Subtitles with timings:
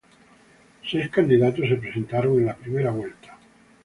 [0.81, 3.37] Seis candidatos se presentaron en la primera vuelta.